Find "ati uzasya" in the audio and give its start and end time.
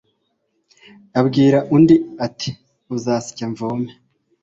2.25-3.45